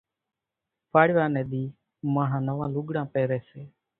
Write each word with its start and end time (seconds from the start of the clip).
پاڙِوا 0.91 1.25
ني 1.33 1.41
ۮِي 1.51 1.63
ماڻۿان 2.13 2.41
نوان 2.47 2.69
لوڳڙان 2.75 3.05
پيري 3.13 3.39
سي۔ 3.49 3.61